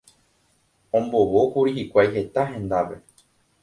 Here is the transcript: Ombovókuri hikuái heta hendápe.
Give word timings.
Ombovókuri 1.01 1.77
hikuái 1.79 2.13
heta 2.19 2.51
hendápe. 2.53 3.03